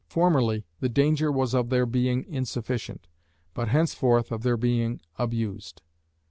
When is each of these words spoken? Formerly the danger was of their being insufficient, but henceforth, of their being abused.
Formerly 0.07 0.65
the 0.79 0.89
danger 0.89 1.31
was 1.31 1.53
of 1.53 1.69
their 1.69 1.85
being 1.85 2.25
insufficient, 2.27 3.07
but 3.53 3.67
henceforth, 3.67 4.31
of 4.31 4.41
their 4.41 4.57
being 4.57 4.99
abused. 5.19 5.83